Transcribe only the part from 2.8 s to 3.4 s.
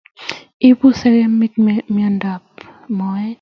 moet